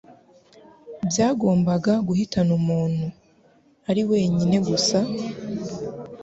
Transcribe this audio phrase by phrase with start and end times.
[1.09, 3.05] byagombaga guhitana umuntu.
[3.89, 4.99] Ari wenyine gusa,